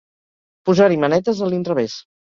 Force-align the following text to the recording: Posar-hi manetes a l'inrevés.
Posar-hi 0.69 0.99
manetes 1.05 1.45
a 1.45 1.51
l'inrevés. 1.53 2.03